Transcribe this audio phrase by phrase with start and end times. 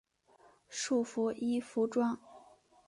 [0.67, 2.19] 束缚衣服装。